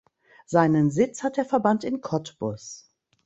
Seinen 0.47 0.89
Sitz 0.89 1.21
hat 1.21 1.37
der 1.37 1.45
Verband 1.45 1.83
in 1.83 2.01
Cottbus. 2.01 2.89